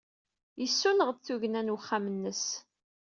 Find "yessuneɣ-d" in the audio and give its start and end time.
0.61-1.19